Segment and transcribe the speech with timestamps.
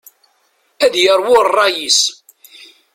[0.85, 2.01] Ad yerwu rray-is.